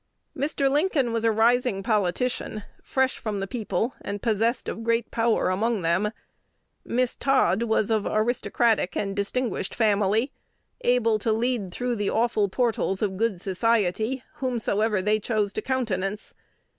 [0.35, 0.67] Mr.
[0.67, 5.83] Lincoln was a rising politician, fresh from the people, and possessed of great power among
[5.83, 6.11] them:
[6.83, 10.31] Miss Todd was of aristocratic and distinguished family,
[10.83, 16.33] able to lead through the awful portals of "good society" whomsoever they chose to countenance.